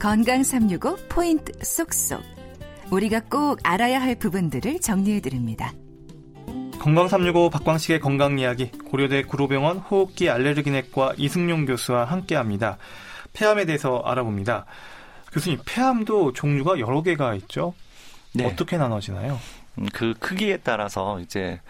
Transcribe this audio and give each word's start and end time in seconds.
건강 0.00 0.42
365 0.42 0.96
포인트 1.10 1.52
쏙쏙. 1.62 2.22
우리가 2.90 3.20
꼭 3.20 3.58
알아야 3.62 4.00
할 4.00 4.14
부분들을 4.14 4.80
정리해 4.80 5.20
드립니다. 5.20 5.74
건강 6.80 7.06
365 7.06 7.50
박광식의 7.50 8.00
건강 8.00 8.38
이야기 8.38 8.70
고려대 8.70 9.22
구로병원 9.22 9.76
호흡기 9.76 10.30
알레르기내과 10.30 11.16
이승용 11.18 11.66
교수와 11.66 12.06
함께 12.06 12.34
합니다. 12.34 12.78
폐암에 13.34 13.66
대해서 13.66 13.98
알아봅니다. 13.98 14.64
교수님, 15.32 15.58
폐암도 15.66 16.32
종류가 16.32 16.80
여러 16.80 17.02
개가 17.02 17.34
있죠? 17.34 17.74
네. 18.32 18.46
어떻게 18.46 18.78
나눠지나요? 18.78 19.38
음, 19.78 19.86
그 19.92 20.14
크기에 20.18 20.60
따라서 20.64 21.20
이제 21.20 21.60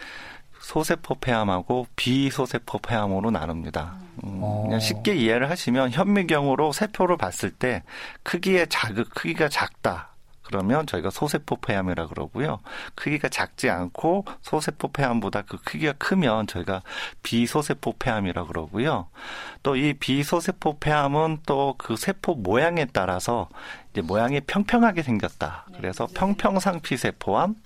소세포 0.70 1.16
폐암하고 1.16 1.88
비소세포 1.96 2.78
폐암으로 2.78 3.32
나눕니다. 3.32 3.96
음, 4.22 4.38
어. 4.40 4.62
그냥 4.66 4.78
쉽게 4.78 5.16
이해를 5.16 5.50
하시면 5.50 5.90
현미경으로 5.90 6.70
세포를 6.70 7.16
봤을 7.16 7.50
때 7.50 7.82
크기의 8.22 8.68
자극, 8.68 9.10
크기가 9.12 9.48
작다. 9.48 10.10
그러면 10.42 10.86
저희가 10.86 11.10
소세포 11.10 11.56
폐암이라 11.56 12.06
그러고요. 12.06 12.60
크기가 12.94 13.28
작지 13.28 13.68
않고 13.68 14.24
소세포 14.42 14.92
폐암보다 14.92 15.42
그 15.42 15.58
크기가 15.58 15.92
크면 15.94 16.46
저희가 16.46 16.82
비소세포 17.24 17.94
폐암이라 17.98 18.44
그러고요. 18.44 19.08
또 19.64 19.74
이 19.76 19.92
비소세포 19.94 20.78
폐암은 20.78 21.40
또 21.46 21.74
그 21.78 21.96
세포 21.96 22.34
모양에 22.36 22.86
따라서 22.92 23.48
이제 23.90 24.02
모양이 24.02 24.40
평평하게 24.40 25.02
생겼다. 25.02 25.66
그래서 25.76 26.06
평평상 26.14 26.80
피 26.80 26.96
세포암 26.96 27.56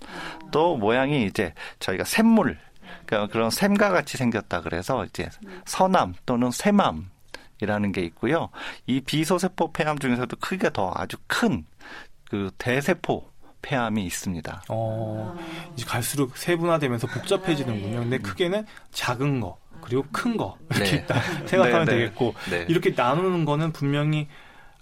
또 0.52 0.76
모양이 0.78 1.26
이제 1.26 1.52
저희가 1.80 2.04
샘물 2.04 2.58
그러니까 3.06 3.32
그런 3.32 3.50
샘과 3.50 3.90
같이 3.90 4.16
생겼다 4.16 4.60
그래서 4.62 5.04
이제 5.04 5.28
서남 5.66 6.14
또는 6.26 6.50
새맘 6.50 7.10
이라는 7.60 7.92
게 7.92 8.02
있고요. 8.02 8.50
이 8.86 9.00
비소세포 9.00 9.72
폐암 9.72 9.98
중에서도 9.98 10.36
크기가 10.40 10.70
더 10.70 10.92
아주 10.94 11.16
큰 11.26 11.64
그 12.34 12.50
대세포 12.58 13.30
폐암이 13.62 14.04
있습니다. 14.04 14.64
어, 14.68 15.38
이제 15.74 15.86
갈수록 15.86 16.36
세분화되면서 16.36 17.06
복잡해지는군요. 17.06 18.00
근데 18.00 18.18
크게는 18.18 18.66
작은 18.90 19.38
거 19.40 19.56
그리고 19.80 20.04
큰 20.10 20.36
거 20.36 20.58
이렇게 20.74 21.06
네. 21.06 21.20
생각하면 21.46 21.84
네, 21.86 21.92
네. 21.92 21.98
되겠고 21.98 22.34
네. 22.50 22.66
이렇게 22.68 22.90
나누는 22.90 23.44
거는 23.44 23.72
분명히 23.72 24.26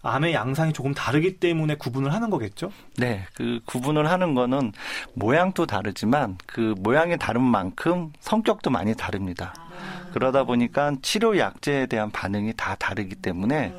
암의 0.02 0.34
양상이 0.34 0.72
조금 0.72 0.94
다르기 0.94 1.38
때문에 1.38 1.76
구분을 1.76 2.12
하는 2.12 2.28
거겠죠? 2.28 2.70
네, 2.96 3.24
그 3.34 3.60
구분을 3.66 4.10
하는 4.10 4.34
거는 4.34 4.72
모양도 5.14 5.66
다르지만 5.66 6.38
그 6.46 6.74
모양이 6.78 7.16
다른 7.16 7.42
만큼 7.42 8.12
성격도 8.20 8.70
많이 8.70 8.94
다릅니다. 8.94 9.54
그러다 10.12 10.44
보니까 10.44 10.92
치료 11.02 11.38
약제에 11.38 11.86
대한 11.86 12.10
반응이 12.10 12.54
다 12.56 12.74
다르기 12.74 13.14
때문에 13.16 13.74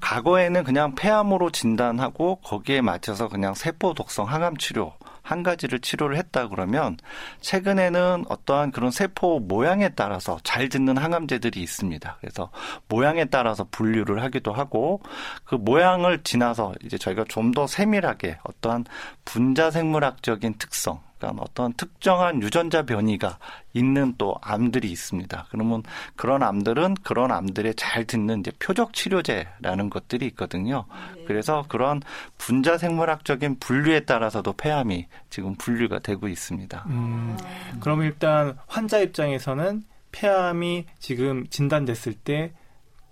과거에는 0.00 0.64
그냥 0.64 0.94
폐암으로 0.94 1.50
진단하고 1.50 2.36
거기에 2.36 2.80
맞춰서 2.80 3.28
그냥 3.28 3.54
세포 3.54 3.92
독성 3.92 4.26
항암 4.26 4.56
치료 4.56 4.94
한 5.26 5.42
가지를 5.42 5.80
치료를 5.80 6.16
했다 6.16 6.48
그러면 6.48 6.96
최근에는 7.40 8.26
어떠한 8.28 8.70
그런 8.70 8.92
세포 8.92 9.40
모양에 9.40 9.88
따라서 9.90 10.38
잘 10.44 10.68
듣는 10.68 10.96
항암제들이 10.96 11.60
있습니다. 11.60 12.18
그래서 12.20 12.50
모양에 12.88 13.24
따라서 13.24 13.66
분류를 13.70 14.22
하기도 14.22 14.52
하고 14.52 15.02
그 15.44 15.56
모양을 15.56 16.22
지나서 16.22 16.74
이제 16.84 16.96
저희가 16.96 17.24
좀 17.28 17.56
더 17.56 17.66
세밀하게 17.66 18.38
어떠한 18.42 18.84
분자 19.24 19.70
생물학적인 19.70 20.58
특성 20.58 21.00
그러니까 21.18 21.42
어떤 21.42 21.72
특정한 21.74 22.42
유전자 22.42 22.82
변이가 22.82 23.38
있는 23.72 24.14
또 24.18 24.36
암들이 24.42 24.90
있습니다. 24.90 25.46
그러면 25.50 25.82
그런 26.14 26.42
암들은 26.42 26.94
그런 27.02 27.32
암들에 27.32 27.74
잘 27.74 28.04
듣는 28.04 28.40
이제 28.40 28.52
표적 28.58 28.92
치료제라는 28.92 29.90
것들이 29.90 30.26
있거든요. 30.28 30.84
네. 31.14 31.24
그래서 31.26 31.64
그런 31.68 32.02
분자 32.38 32.78
생물학적인 32.78 33.58
분류에 33.58 34.00
따라서도 34.00 34.52
폐암이 34.54 35.06
지금 35.30 35.54
분류가 35.56 36.00
되고 36.00 36.28
있습니다. 36.28 36.84
음, 36.88 37.36
그럼 37.80 38.02
일단 38.02 38.56
환자 38.66 38.98
입장에서는 38.98 39.82
폐암이 40.12 40.86
지금 40.98 41.46
진단됐을 41.48 42.14
때 42.14 42.52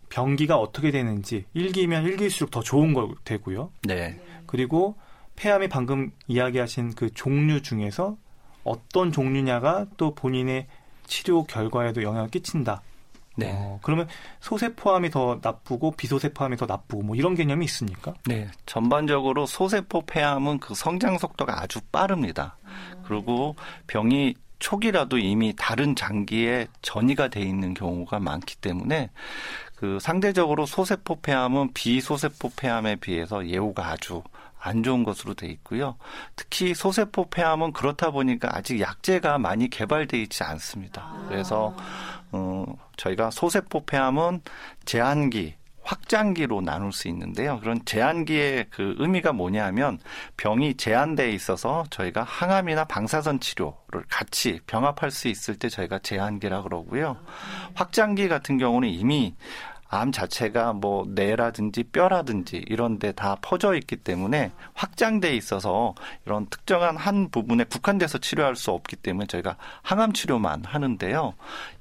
병기가 0.09 0.57
어떻게 0.57 0.91
되는지 0.91 1.45
일기면 1.55 2.05
일기일수록 2.05 2.51
더 2.51 2.61
좋은 2.61 2.95
거 2.95 3.15
되고요. 3.25 3.73
네. 3.83 4.21
그리고 4.47 4.97
폐암이 5.37 5.69
방금 5.69 6.13
이야기하신 6.29 6.95
그 6.95 7.13
종류 7.13 7.63
중에서 7.63 8.17
어떤 8.63 9.13
종류냐가 9.13 9.87
또 9.97 10.15
본인의 10.15 10.67
치료 11.07 11.45
결과에도 11.45 12.03
영향을 12.03 12.31
끼친다. 12.31 12.83
네. 13.37 13.51
어, 13.53 13.81
그러면 13.83 14.09
소세포암이 14.41 15.11
더 15.11 15.41
나쁘고 15.43 15.93
비소세포암이 15.93 16.57
더 16.57 16.67
나쁘고 16.67 17.03
뭐 17.03 17.17
이런 17.17 17.35
개념이 17.35 17.65
있습니까? 17.65 18.15
네. 18.27 18.49
전반적으로 18.65 19.45
소세포 19.47 20.03
폐암은 20.07 20.61
그 20.61 20.75
성장 20.75 21.19
속도가 21.19 21.61
아주 21.61 21.81
빠릅니다. 21.91 22.57
그리고 23.07 23.57
병이 23.87 24.35
초기라도 24.61 25.19
이미 25.19 25.53
다른 25.57 25.95
장기에 25.95 26.69
전이가 26.81 27.29
돼 27.29 27.43
있는 27.43 27.75
경우가 27.75 28.21
많기 28.21 28.57
때문에 28.57 29.11
그 29.75 29.99
상대적으로 30.01 30.65
소세포 30.65 31.21
폐암은 31.21 31.75
비소세포 31.75 32.53
폐암에 32.57 32.97
비해서 32.97 33.47
예후가 33.47 33.87
아주 33.87 34.23
안 34.65 34.83
좋은 34.83 35.05
것으로 35.05 35.35
돼 35.35 35.47
있고요. 35.49 35.97
특히 36.37 36.75
소세포 36.75 37.29
폐암은 37.29 37.73
그렇다 37.73 38.11
보니까 38.11 38.49
아직 38.51 38.81
약제가 38.81 39.37
많이 39.37 39.69
개발돼 39.69 40.21
있지 40.23 40.43
않습니다. 40.43 41.13
그래서 41.29 41.77
어, 42.33 42.65
저희가 42.97 43.31
소세포 43.31 43.85
폐암은 43.85 44.41
제한기 44.87 45.55
확장기로 45.83 46.63
나눌 46.63 46.93
수 46.93 47.09
있는데요. 47.09 47.61
그런 47.61 47.85
제한기의 47.85 48.69
그 48.71 48.95
의미가 48.99 49.35
뭐냐하면 49.35 49.99
병이 50.39 50.79
제한되어 50.79 51.29
있어서 51.29 51.85
저희가 51.91 52.23
항암이나 52.23 52.85
방사선 52.85 53.41
치료를 53.41 54.05
같이 54.09 54.61
병합할 54.67 55.11
수 55.11 55.29
있을 55.29 55.59
때 55.59 55.69
저희가 55.69 55.99
제한기라 55.99 56.63
그러고요. 56.63 57.19
확장기 57.75 58.29
같은 58.29 58.57
경우는 58.57 58.89
이미 58.89 59.35
암 59.89 60.11
자체가 60.13 60.73
뭐 60.73 61.05
뇌라든지 61.09 61.85
뼈라든지 61.85 62.65
이런 62.69 62.99
데 62.99 63.13
다 63.13 63.37
퍼져 63.41 63.75
있기 63.77 63.97
때문에 63.97 64.51
확장돼 64.75 65.37
있어서 65.37 65.95
이런 66.27 66.47
특정한 66.47 66.97
한 66.97 67.29
부분에 67.31 67.65
국한돼서 67.65 68.19
치료할 68.19 68.57
수 68.57 68.73
없기 68.73 68.97
때문에 68.97 69.27
저희가 69.27 69.57
항암 69.83 70.13
치료만 70.15 70.65
하는데요. 70.65 71.35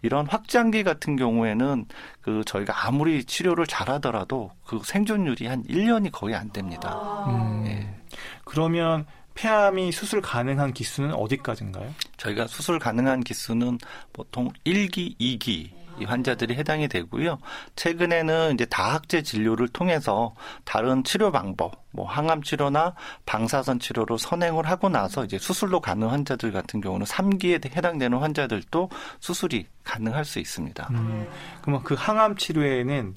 이런 0.04 0.28
확장기 0.28 0.84
같은 0.84 1.16
경우에는 1.16 1.86
그 2.22 2.44
저희가 2.46 2.86
아무리 2.88 3.24
치료를 3.24 3.66
잘하더라도 3.66 4.52
그 4.66 4.80
생존율이 4.84 5.48
한 5.48 5.64
1년이 5.64 6.12
거의 6.12 6.36
안 6.36 6.52
됩니다. 6.52 7.26
음. 7.28 7.64
네. 7.64 8.00
그러면 8.46 9.06
폐암이 9.36 9.92
수술 9.92 10.22
가능한 10.22 10.74
기수는 10.74 11.14
어디까지인가요? 11.16 11.92
저희가 12.18 12.46
수술 12.46 12.78
가능한 12.78 13.22
기수는 13.22 13.80
보통 14.14 14.50
1기, 14.66 15.18
2기 15.20 15.72
이 16.00 16.06
환자들이 16.06 16.56
해당이 16.56 16.88
되고요. 16.88 17.38
최근에는 17.76 18.54
이제 18.54 18.66
다학제 18.66 19.22
진료를 19.24 19.68
통해서 19.68 20.36
다른 20.66 21.04
치료 21.04 21.32
방법, 21.32 21.86
뭐 21.92 22.08
항암 22.08 22.44
치료나 22.44 22.96
방사선 23.26 23.80
치료로 23.80 24.18
선행을 24.18 24.68
하고 24.68 24.90
나서 24.90 25.24
이제 25.24 25.38
수술로 25.38 25.80
가는 25.80 26.08
환자들 26.08 26.52
같은 26.52 26.82
경우는 26.82 27.06
3기에 27.06 27.64
해당되는 27.76 28.18
환자들도 28.18 28.90
수술이 29.20 29.68
가능할 29.84 30.26
수 30.26 30.40
있습니다. 30.40 30.88
음, 30.92 31.28
그러면 31.62 31.84
그 31.84 31.96
항암 31.96 32.38
치료에는 32.38 33.16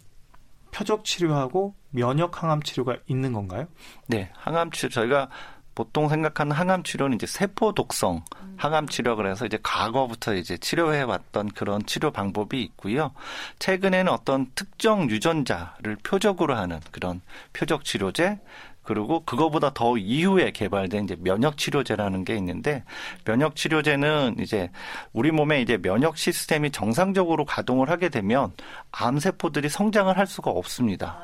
표적 0.70 1.04
치료하고 1.04 1.74
면역 1.90 2.42
항암 2.42 2.62
치료가 2.62 2.96
있는 3.06 3.32
건가요? 3.32 3.66
네, 4.08 4.30
항암 4.34 4.72
치료 4.72 4.90
저희가 4.90 5.30
보통 5.76 6.08
생각하는 6.08 6.52
항암 6.52 6.82
치료는 6.82 7.16
이제 7.16 7.26
세포 7.26 7.72
독성 7.72 8.24
항암 8.56 8.88
치료 8.88 9.14
그래서 9.14 9.44
이제 9.44 9.58
과거부터 9.62 10.34
이제 10.34 10.56
치료해 10.56 11.02
왔던 11.02 11.50
그런 11.50 11.84
치료 11.84 12.10
방법이 12.10 12.60
있고요. 12.62 13.12
최근에는 13.58 14.10
어떤 14.10 14.50
특정 14.54 15.08
유전자를 15.10 15.96
표적으로 16.02 16.56
하는 16.56 16.80
그런 16.90 17.20
표적 17.52 17.84
치료제 17.84 18.40
그리고 18.86 19.24
그거보다 19.24 19.72
더 19.74 19.98
이후에 19.98 20.52
개발된 20.52 21.04
이제 21.04 21.16
면역 21.18 21.58
치료제라는 21.58 22.24
게 22.24 22.36
있는데 22.36 22.84
면역 23.24 23.56
치료제는 23.56 24.36
이제 24.38 24.70
우리 25.12 25.32
몸에 25.32 25.60
이제 25.60 25.76
면역 25.76 26.16
시스템이 26.16 26.70
정상적으로 26.70 27.44
가동을 27.44 27.90
하게 27.90 28.08
되면 28.08 28.52
암 28.92 29.18
세포들이 29.18 29.68
성장을 29.68 30.16
할 30.16 30.26
수가 30.26 30.52
없습니다. 30.52 31.18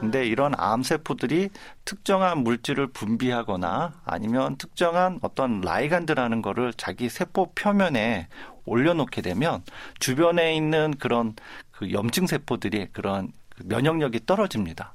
근데 0.00 0.26
이런 0.26 0.52
암 0.58 0.82
세포들이 0.82 1.50
특정한 1.84 2.38
물질을 2.38 2.88
분비하거나 2.88 3.92
아니면 4.04 4.56
특정한 4.58 5.20
어떤 5.22 5.60
라이간드라는 5.60 6.42
거를 6.42 6.74
자기 6.76 7.08
세포 7.08 7.52
표면에 7.54 8.26
올려놓게 8.66 9.22
되면 9.22 9.62
주변에 10.00 10.56
있는 10.56 10.94
그런 10.98 11.34
그 11.70 11.92
염증 11.92 12.26
세포들이 12.26 12.88
그런 12.92 13.28
그 13.28 13.43
면역력이 13.62 14.26
떨어집니다. 14.26 14.94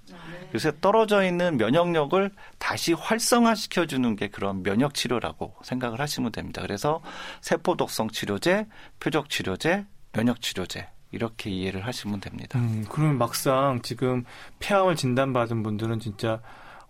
요새 0.54 0.72
떨어져 0.82 1.24
있는 1.24 1.58
면역력을 1.58 2.32
다시 2.58 2.94
활성화시켜 2.94 3.86
주는 3.86 4.16
게 4.16 4.28
그런 4.28 4.64
면역 4.64 4.94
치료라고 4.94 5.56
생각을 5.64 6.00
하시면 6.00 6.32
됩니다. 6.32 6.62
그래서 6.62 7.02
세포 7.42 7.76
독성 7.76 8.10
치료제, 8.10 8.68
표적 9.00 9.30
치료제, 9.30 9.86
면역 10.12 10.42
치료제 10.42 10.88
이렇게 11.12 11.50
이해를 11.50 11.86
하시면 11.86 12.20
됩니다. 12.20 12.60
음, 12.60 12.86
그러면 12.90 13.18
막상 13.18 13.82
지금 13.82 14.26
폐암을 14.60 14.96
진단받은 14.96 15.64
분들은 15.64 16.00
진짜 16.00 16.42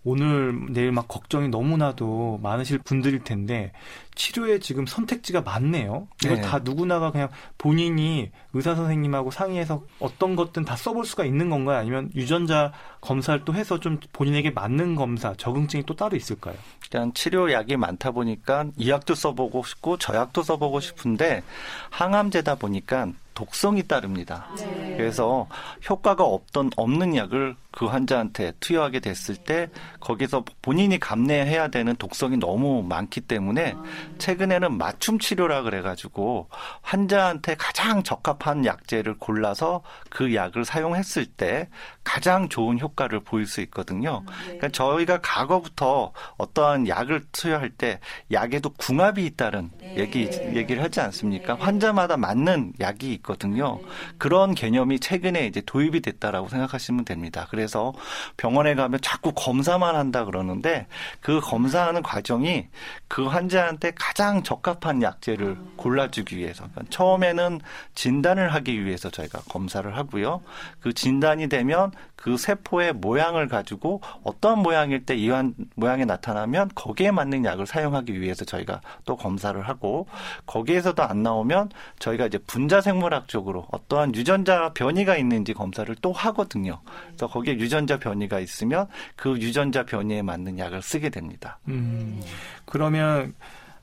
오늘 0.03 0.57
내일 0.69 0.91
막 0.91 1.07
걱정이 1.07 1.49
너무나도 1.49 2.39
많으실 2.41 2.79
분들일 2.79 3.23
텐데 3.23 3.71
치료에 4.15 4.59
지금 4.59 4.85
선택지가 4.85 5.41
많네요. 5.41 6.07
이거 6.23 6.35
네. 6.35 6.41
다 6.41 6.59
누구나가 6.59 7.11
그냥 7.11 7.29
본인이 7.57 8.31
의사 8.53 8.75
선생님하고 8.75 9.31
상의해서 9.31 9.83
어떤 9.99 10.35
것든 10.35 10.65
다 10.65 10.75
써볼 10.75 11.05
수가 11.05 11.25
있는 11.25 11.49
건가요? 11.49 11.77
아니면 11.77 12.11
유전자 12.15 12.73
검사를 13.01 13.43
또 13.45 13.53
해서 13.53 13.79
좀 13.79 13.99
본인에게 14.11 14.51
맞는 14.51 14.95
검사, 14.95 15.33
적응증이 15.33 15.83
또 15.85 15.95
따로 15.95 16.17
있을까요? 16.17 16.55
일단 16.83 17.13
치료약이 17.13 17.77
많다 17.77 18.11
보니까 18.11 18.65
이 18.77 18.89
약도 18.89 19.15
써보고 19.15 19.63
싶고 19.63 19.97
저 19.97 20.15
약도 20.15 20.43
써보고 20.43 20.79
싶은데 20.79 21.43
항암제다 21.91 22.55
보니까 22.55 23.07
독성이 23.33 23.83
따릅니다. 23.83 24.49
네. 24.57 24.78
그래서 24.99 25.47
효과가 25.89 26.25
없던 26.25 26.71
없는 26.75 27.15
약을 27.15 27.55
그 27.71 27.85
환자한테 27.85 28.51
투여하게 28.59 28.99
됐을 28.99 29.37
때 29.37 29.69
거기서 30.01 30.43
본인이 30.61 30.99
감내해야 30.99 31.69
되는 31.69 31.95
독성이 31.95 32.35
너무 32.35 32.83
많기 32.83 33.21
때문에 33.21 33.75
최근에는 34.17 34.77
맞춤 34.77 35.17
치료라 35.17 35.61
그래가지고 35.61 36.49
환자한테 36.81 37.55
가장 37.55 38.03
적합한 38.03 38.65
약제를 38.65 39.17
골라서 39.19 39.83
그 40.09 40.35
약을 40.35 40.65
사용했을 40.65 41.27
때 41.27 41.69
가장 42.03 42.49
좋은 42.49 42.79
효과를 42.79 43.21
보일 43.21 43.45
수 43.45 43.61
있거든요. 43.61 44.23
그러니까 44.43 44.69
저희가 44.69 45.21
과거부터 45.21 46.11
어떠한 46.37 46.89
약을 46.89 47.23
투여할 47.31 47.69
때 47.69 47.99
약에도 48.31 48.71
궁합이 48.71 49.25
있다는 49.25 49.69
얘기 49.97 50.30
얘기를 50.53 50.83
하지 50.83 51.00
않습니까? 51.01 51.56
환자마다 51.56 52.18
맞는 52.18 52.74
약이 52.80 53.13
있거든요. 53.15 53.80
그런 54.18 54.56
개념이 54.56 55.00
최근에 55.00 55.45
이제 55.47 55.62
도입이 55.65 56.01
됐다라고 56.01 56.47
생각하시면 56.47 57.06
됩니다. 57.06 57.47
그래서 57.50 57.94
병원에 58.38 58.75
가면 58.75 59.00
자꾸 59.01 59.31
검사만 59.33 59.95
한다 59.95 60.25
그러는데 60.25 60.88
그 61.21 61.39
검사하는 61.39 62.03
과정이 62.03 62.68
그 63.07 63.25
환자한테 63.25 63.91
가장 63.95 64.44
적합한 64.44 65.01
약제를 65.01 65.57
골라주기 65.75 66.38
위해서 66.38 66.65
그러니까 66.71 66.83
처음에는 66.89 67.62
진단을 67.95 68.53
하기 68.53 68.85
위해서 68.85 69.09
저희가 69.09 69.39
검사를 69.50 69.95
하고요. 69.97 70.42
그 70.80 70.94
진단이 70.94 71.50
되면 71.50 71.92
그 72.21 72.36
세포의 72.38 72.94
모양을 72.94 73.48
가지고 73.48 74.01
어떤 74.24 74.60
모양일 74.60 75.06
때 75.06 75.16
이한 75.16 75.54
모양이 75.75 76.06
나타나면 76.06 76.71
거기에 76.75 77.12
맞는 77.12 77.45
약을 77.45 77.66
사용하기 77.66 78.19
위해서 78.19 78.44
저희가 78.44 78.81
또 79.06 79.16
검사를 79.16 79.60
하고 79.62 80.06
거기에서도 80.45 81.01
안 81.01 81.24
나오면 81.24 81.69
저희가 82.00 82.25
이제 82.25 82.38
분자 82.38 82.81
생물학 82.81 83.30
적으로 83.30 83.68
어떠한 83.71 84.16
유전자 84.16 84.74
변이가 84.74 85.16
있는지 85.16 85.54
검사를 85.54 85.94
또 86.01 86.12
하거든요. 86.12 86.81
그래서 87.07 87.27
거기에 87.27 87.56
유전자 87.56 87.98
변이가 87.98 88.39
있으면 88.42 88.88
그 89.16 89.31
유전자 89.39 89.86
변이에 89.86 90.21
맞는 90.21 90.60
약을 90.60 90.81
쓰게 90.81 91.10
됩니다. 91.10 91.60
음, 91.69 92.21
그러면 92.66 93.33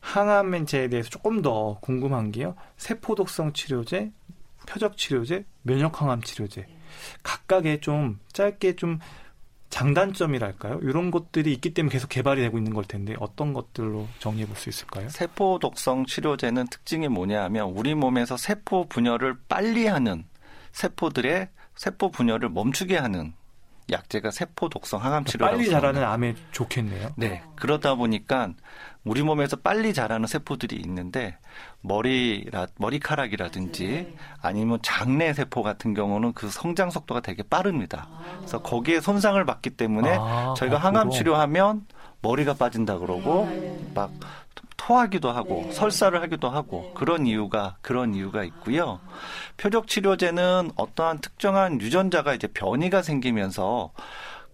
항암제에 0.01 0.89
대해서 0.89 1.09
조금 1.09 1.41
더 1.43 1.79
궁금한 1.81 2.31
게요. 2.33 2.55
세포 2.77 3.15
독성 3.15 3.55
치료제, 3.55 4.13
표적 4.67 4.97
치료제, 4.97 5.45
면역 5.63 6.01
항암 6.01 6.21
치료제. 6.23 6.67
각각의 7.23 7.81
좀 7.81 8.19
짧게 8.33 8.77
좀 8.77 8.99
장단점이랄까요? 9.71 10.79
이런 10.83 11.11
것들이 11.11 11.53
있기 11.53 11.75
때문에 11.75 11.93
계속 11.93 12.09
개발이 12.09 12.41
되고 12.41 12.57
있는 12.57 12.73
걸 12.73 12.85
텐데 12.85 13.15
어떤 13.19 13.53
것들로 13.53 14.09
정리해 14.21 14.47
볼 14.47 14.57
수 14.57 14.69
있을까요? 14.69 15.09
세포 15.09 15.59
독성 15.59 16.07
치료제는 16.07 16.69
특징이 16.69 17.09
뭐냐 17.09 17.43
하면 17.45 17.71
우리 17.71 17.95
몸에서 17.95 18.37
세포 18.37 18.87
분열을 18.89 19.37
빨리 19.49 19.87
하는 19.87 20.25
세포들의 20.73 21.49
세포 21.75 22.11
분열을 22.11 22.49
멈추게 22.51 22.97
하는 22.97 23.35
약제가 23.91 24.31
세포 24.31 24.69
독성 24.69 25.03
항암 25.03 25.25
치료라고 25.25 25.57
빨리 25.57 25.71
자라는 25.71 26.03
암에 26.03 26.35
좋겠네요. 26.53 27.11
네. 27.17 27.43
그러다 27.55 27.95
보니까 27.95 28.51
우리 29.05 29.23
몸에서 29.23 29.57
빨리 29.57 29.95
자라는 29.95 30.27
세포들이 30.27 30.77
있는데 30.77 31.39
머리라 31.81 32.67
머리카락이라든지 32.77 34.17
아니면 34.43 34.81
장내 34.83 35.33
세포 35.33 35.63
같은 35.63 35.95
경우는 35.95 36.33
그 36.33 36.51
성장 36.51 36.91
속도가 36.91 37.21
되게 37.21 37.45
빠릅니다. 37.45 38.09
그래서 38.39 38.63
거기에 38.63 39.01
손상을 39.01 39.43
받기 39.45 39.71
때문에 39.71 40.17
아, 40.19 40.55
저희가 40.57 40.79
항암 40.79 41.11
치료하면 41.11 41.87
머리가 42.23 42.55
빠진다 42.55 42.99
그러고 42.99 43.49
막 43.95 44.11
토하기도 44.87 45.33
하고 45.33 45.65
네. 45.67 45.73
설사를 45.73 46.21
하기도 46.23 46.49
하고 46.49 46.93
그런 46.95 47.27
이유가 47.27 47.77
그런 47.83 48.15
이유가 48.15 48.45
있고요. 48.45 49.01
표적 49.57 49.89
치료제는 49.89 50.71
어떠한 50.77 51.19
특정한 51.19 51.81
유전자가 51.81 52.35
이제 52.35 52.47
변이가 52.47 53.03
생기면서 53.03 53.91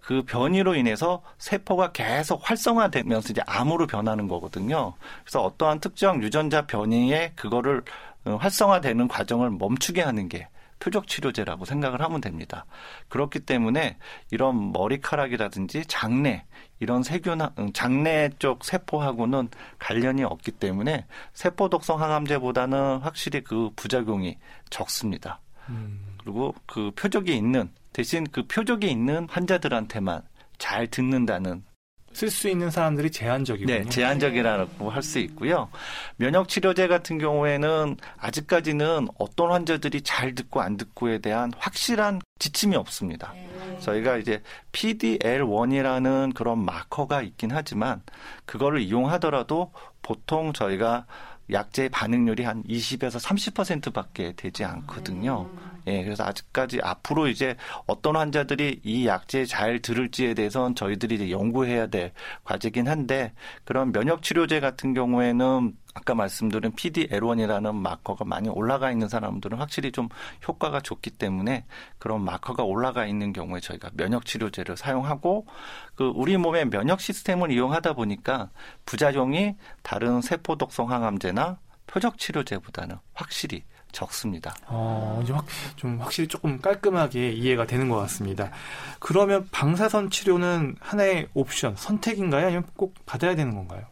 그 0.01 0.23
변이로 0.23 0.75
인해서 0.75 1.23
세포가 1.37 1.93
계속 1.93 2.49
활성화되면서 2.49 3.29
이제 3.31 3.43
암으로 3.47 3.87
변하는 3.87 4.27
거거든요. 4.27 4.95
그래서 5.23 5.43
어떠한 5.43 5.81
특정 5.81 6.23
유전자 6.23 6.67
변이에 6.67 7.33
그거를 7.37 7.83
어, 8.25 8.37
활성화되는 8.37 9.09
과정을 9.09 9.51
멈추게 9.51 10.01
하는 10.01 10.31
게 10.31 10.49
표적 10.83 11.07
치료제라고 11.07 11.65
생각을 11.65 12.03
하면 12.03 12.21
됩니다. 12.21 12.67
그렇기 13.09 13.41
때문에 13.41 13.99
이런 14.33 14.73
머리카락이라든지 14.73 15.85
장내 15.87 16.45
이런 16.81 17.05
세균 17.05 17.39
장내 17.73 18.31
쪽 18.41 18.65
세포하고는 18.65 19.49
관련이 19.79 20.25
없기 20.25 20.51
때문에 20.51 21.07
세포 21.35 21.69
독성 21.69 22.03
항암제보다는 22.03 22.99
확실히 22.99 23.43
그 23.45 23.71
부작용이 23.77 24.39
적습니다. 24.71 25.41
음. 25.69 26.17
그리고 26.21 26.53
그 26.67 26.91
표적이 26.97 27.37
있는 27.37 27.71
대신 27.93 28.25
그 28.25 28.45
표적이 28.49 28.91
있는 28.91 29.29
환자들한테만 29.31 30.23
잘 30.59 30.89
듣는다는 30.89 31.63
쓸 32.13 32.31
수 32.31 32.49
있는 32.49 32.71
사람들이 32.71 33.11
제한적이군요. 33.11 33.75
네, 33.75 33.85
제한적이라고 33.89 34.91
할 34.91 35.03
수 35.03 35.19
있고요. 35.19 35.69
면역 36.17 36.49
치료제 36.49 36.87
같은 36.87 37.19
경우에는 37.19 37.97
아직까지는 38.19 39.09
어떤 39.19 39.51
환자들이 39.51 40.03
잘 40.03 40.35
듣고 40.35 40.61
안 40.61 40.77
듣고에 40.77 41.19
대한 41.19 41.51
확실한 41.59 42.21
지침이 42.39 42.77
없습니다. 42.77 43.35
저희가 43.81 44.17
이제 44.19 44.43
PDL1이라는 44.71 46.35
그런 46.35 46.65
마커가 46.65 47.23
있긴 47.23 47.51
하지만 47.53 48.03
그거를 48.45 48.81
이용하더라도 48.81 49.73
보통 50.03 50.53
저희가 50.53 51.07
약제 51.51 51.89
반응률이 51.89 52.45
한 52.45 52.63
20에서 52.65 53.21
30%밖에 53.21 54.33
되지 54.37 54.65
않거든요. 54.65 55.51
예, 55.87 56.05
그래서 56.05 56.25
아직까지 56.25 56.81
앞으로 56.83 57.29
이제 57.29 57.57
어떤 57.87 58.17
환자들이 58.17 58.81
이 58.85 59.07
약제 59.07 59.45
잘 59.47 59.81
들을지에 59.81 60.35
대해서는 60.35 60.75
저희들이 60.75 61.17
이제 61.17 61.31
연구해야 61.31 61.89
될 61.89 62.13
과제긴 62.45 62.89
한데 62.89 63.33
그런 63.65 63.93
면역 63.93 64.23
치료제 64.23 64.61
같은 64.61 64.95
경우에는 64.95 65.77
아까 65.95 66.15
말씀드린 66.15 66.73
PDL1이라는 66.73 67.75
마커가 67.75 68.25
많이 68.25 68.49
올라가 68.49 68.91
있는 68.91 69.09
사람들은 69.09 69.59
확실히 69.59 69.93
좀 69.93 70.09
효과가 70.47 70.81
좋기 70.81 71.11
때문에 71.11 71.67
그런 71.99 72.25
마커가 72.25 72.63
올라가 72.63 73.07
있는 73.07 73.33
경우에 73.33 73.61
저희가 73.61 73.91
면역 73.95 74.25
치료제를 74.25 74.77
사용하고 74.77 75.47
그 75.95 76.11
우리 76.15 76.37
몸의 76.37 76.71
면역 76.71 77.01
시스템을 77.01 77.51
이용하다 77.51 77.93
보니까 77.93 78.51
부작용이 78.87 79.57
다른 79.83 80.23
세포 80.23 80.57
독성 80.57 80.91
항암제나 80.91 81.59
표적 81.87 82.17
치료제보다는 82.17 82.97
확실히 83.13 83.65
적습니다. 83.93 84.55
어, 84.67 85.21
이제 85.23 85.33
확, 85.33 85.45
좀 85.77 86.01
확실히 86.01 86.27
조금 86.29 86.61
깔끔하게 86.61 87.33
이해가 87.33 87.67
되는 87.67 87.89
것 87.89 87.97
같습니다. 87.97 88.51
그러면 88.99 89.47
방사선 89.53 90.11
치료는 90.11 90.77
하나의 90.81 91.29
옵션, 91.35 91.77
선택인가요? 91.77 92.47
아니면 92.47 92.65
꼭 92.77 92.95
받아야 93.07 93.35
되는 93.35 93.55
건가요? 93.55 93.83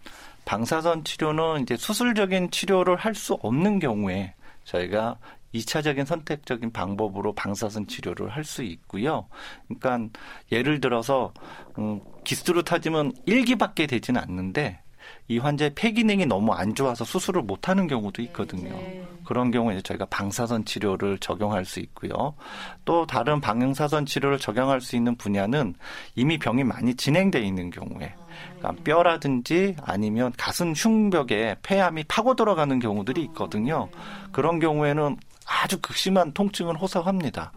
방사선 0.45 1.05
치료는 1.05 1.63
이제 1.63 1.77
수술적인 1.77 2.51
치료를 2.51 2.97
할 2.97 3.15
수 3.15 3.35
없는 3.35 3.79
경우에 3.79 4.35
저희가 4.65 5.17
2차적인 5.55 6.07
선택적인 6.07 6.73
방법으로 6.73 7.33
방사선 7.35 7.87
치료를 7.89 8.31
할 8.31 8.45
수 8.45 8.63
있고요. 8.63 9.27
그러니까 9.69 10.19
예를 10.53 10.81
들어서 10.81 11.33
음, 11.79 12.01
기스트로 12.25 12.63
타지면 12.63 13.13
1기밖에 13.27 13.89
되지는 13.89 14.21
않는데 14.21 14.81
이 15.29 15.39
환자의 15.39 15.73
폐 15.75 15.93
기능이 15.93 16.27
너무 16.27 16.53
안 16.53 16.75
좋아서 16.75 17.05
수술을 17.05 17.43
못 17.43 17.69
하는 17.69 17.87
경우도 17.87 18.23
있거든요. 18.23 18.71
네. 18.71 19.05
그런 19.25 19.51
경우에 19.51 19.81
저희가 19.81 20.07
방사선 20.07 20.65
치료를 20.65 21.19
적용할 21.19 21.65
수 21.65 21.79
있고요. 21.81 22.35
또 22.85 23.07
다른 23.07 23.41
방사선 23.41 24.07
치료를 24.07 24.39
적용할 24.39 24.81
수 24.81 24.97
있는 24.97 25.17
분야는 25.17 25.75
이미 26.17 26.39
병이 26.39 26.65
많이 26.65 26.95
진행돼 26.95 27.41
있는 27.41 27.71
경우에 27.71 28.13
그러니까 28.59 28.83
뼈라든지 28.83 29.77
아니면 29.83 30.33
가슴 30.37 30.73
흉벽에 30.73 31.57
폐암이 31.63 32.05
파고 32.09 32.35
들어가는 32.35 32.79
경우들이 32.81 33.23
있거든요. 33.25 33.89
그런 34.33 34.59
경우에는 34.59 35.17
아주 35.47 35.81
극심한 35.81 36.33
통증을 36.33 36.77
호소합니다. 36.77 37.53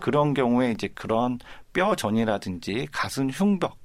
그런 0.00 0.34
경우에 0.34 0.70
이제 0.70 0.88
그런 0.94 1.38
뼈 1.72 1.94
전이라든지 1.94 2.88
가슴 2.92 3.30
흉벽 3.30 3.76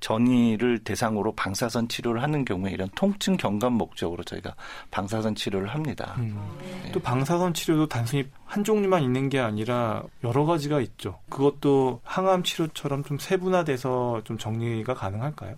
전이를 0.00 0.80
대상으로 0.80 1.32
방사선 1.34 1.88
치료를 1.88 2.22
하는 2.22 2.44
경우에 2.44 2.72
이런 2.72 2.88
통증 2.94 3.36
경감 3.36 3.74
목적으로 3.74 4.22
저희가 4.24 4.54
방사선 4.90 5.34
치료를 5.34 5.68
합니다. 5.68 6.14
음. 6.18 6.38
네. 6.84 6.92
또 6.92 7.00
방사선 7.00 7.54
치료도 7.54 7.88
단순히 7.88 8.24
한 8.44 8.64
종류만 8.64 9.02
있는 9.02 9.28
게 9.28 9.38
아니라 9.38 10.02
여러 10.24 10.44
가지가 10.44 10.80
있죠. 10.80 11.18
그것도 11.28 12.00
항암 12.04 12.42
치료처럼 12.42 13.04
좀 13.04 13.18
세분화돼서 13.18 14.22
좀 14.24 14.38
정리가 14.38 14.94
가능할까요? 14.94 15.56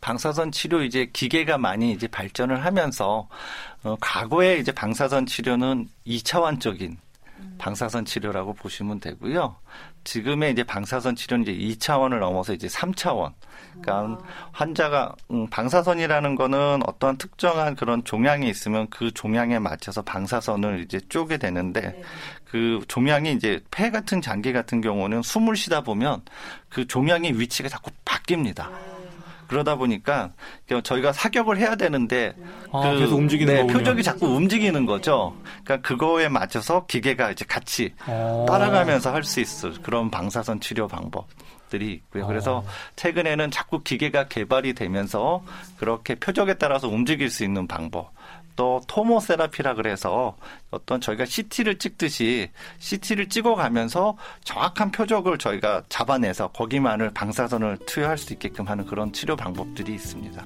방사선 0.00 0.50
치료 0.52 0.82
이제 0.82 1.10
기계가 1.12 1.58
많이 1.58 1.92
이제 1.92 2.08
발전을 2.08 2.64
하면서 2.64 3.28
어, 3.82 3.96
과거에 4.00 4.56
이제 4.58 4.72
방사선 4.72 5.26
치료는 5.26 5.88
2차원적인 6.06 6.96
방사선 7.58 8.04
치료라고 8.04 8.54
보시면 8.54 9.00
되고요. 9.00 9.56
지금의 10.04 10.52
이제 10.52 10.64
방사선 10.64 11.14
치료는 11.14 11.46
이제 11.46 11.52
2차원을 11.52 12.18
넘어서 12.18 12.54
이제 12.54 12.68
3차원. 12.68 13.32
그러니까 13.80 14.22
환자가 14.52 15.14
음, 15.30 15.46
방사선이라는 15.48 16.34
거는 16.34 16.80
어떠한 16.86 17.16
특정한 17.18 17.76
그런 17.76 18.04
종양이 18.04 18.48
있으면 18.48 18.86
그 18.90 19.10
종양에 19.10 19.58
맞춰서 19.58 20.02
방사선을 20.02 20.80
이제 20.80 21.00
쪼게 21.08 21.38
되는데 21.38 21.80
네. 21.80 21.96
그 22.44 22.80
종양이 22.88 23.32
이제 23.32 23.60
폐 23.70 23.90
같은 23.90 24.20
장기 24.20 24.52
같은 24.52 24.80
경우는 24.80 25.22
숨을 25.22 25.56
쉬다 25.56 25.82
보면 25.82 26.22
그 26.68 26.86
종양의 26.86 27.38
위치가 27.38 27.68
자꾸 27.68 27.90
바뀝니다. 28.04 28.68
네. 28.70 28.99
그러다 29.50 29.74
보니까 29.74 30.30
저희가 30.84 31.12
사격을 31.12 31.58
해야 31.58 31.74
되는데 31.74 32.34
아, 32.72 32.92
그 32.92 33.00
계속 33.00 33.16
움직이는 33.16 33.66
네, 33.66 33.72
표적이 33.72 34.04
자꾸 34.04 34.26
움직이는 34.28 34.86
거죠. 34.86 35.34
그러니까 35.64 35.88
그거에 35.88 36.28
맞춰서 36.28 36.86
기계가 36.86 37.32
이제 37.32 37.44
같이 37.44 37.92
아. 38.06 38.46
따라가면서 38.48 39.12
할 39.12 39.24
수 39.24 39.40
있을 39.40 39.74
그런 39.82 40.08
방사선 40.10 40.60
치료 40.60 40.86
방법. 40.88 41.26
들이 41.70 41.92
있고요. 41.92 42.26
그래서 42.26 42.62
아. 42.66 42.70
최근에는 42.96 43.50
자꾸 43.50 43.82
기계가 43.82 44.28
개발이 44.28 44.74
되면서 44.74 45.42
그렇게 45.78 46.16
표적에 46.16 46.54
따라서 46.54 46.88
움직일 46.88 47.30
수 47.30 47.44
있는 47.44 47.66
방법. 47.66 48.12
또 48.56 48.82
토모세라피라 48.86 49.74
그래서 49.74 50.36
어떤 50.70 51.00
저희가 51.00 51.24
CT를 51.24 51.78
찍듯이 51.78 52.50
CT를 52.78 53.30
찍어가면서 53.30 54.18
정확한 54.44 54.90
표적을 54.90 55.38
저희가 55.38 55.84
잡아내서 55.88 56.48
거기만을 56.48 57.10
방사선을 57.14 57.78
투여할 57.86 58.18
수 58.18 58.34
있게끔 58.34 58.68
하는 58.68 58.84
그런 58.84 59.14
치료 59.14 59.34
방법들이 59.34 59.94
있습니다. 59.94 60.44